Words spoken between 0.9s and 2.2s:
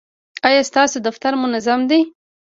دفتر منظم دی؟